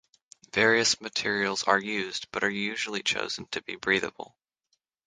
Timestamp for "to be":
3.51-3.75